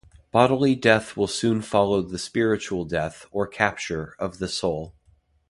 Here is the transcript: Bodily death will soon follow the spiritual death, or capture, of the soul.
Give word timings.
Bodily 0.31 0.73
death 0.73 1.15
will 1.15 1.27
soon 1.27 1.61
follow 1.61 2.01
the 2.01 2.17
spiritual 2.17 2.85
death, 2.85 3.27
or 3.31 3.45
capture, 3.45 4.15
of 4.17 4.39
the 4.39 4.47
soul. 4.47 4.95